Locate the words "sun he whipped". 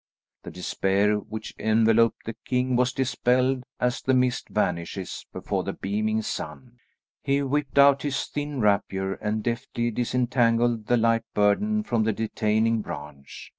6.23-7.77